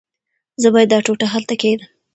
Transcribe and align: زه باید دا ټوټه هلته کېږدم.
زه 0.61 0.67
باید 0.73 0.89
دا 0.91 0.99
ټوټه 1.05 1.27
هلته 1.33 1.53
کېږدم. 1.61 1.83